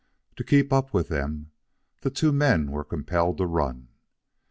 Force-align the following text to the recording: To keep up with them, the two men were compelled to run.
To 0.37 0.43
keep 0.43 0.73
up 0.73 0.95
with 0.95 1.09
them, 1.09 1.51
the 2.01 2.09
two 2.09 2.31
men 2.31 2.71
were 2.71 2.83
compelled 2.83 3.37
to 3.37 3.45
run. 3.45 3.89